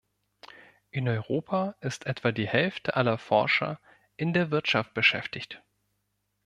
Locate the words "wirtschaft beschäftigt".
4.49-5.61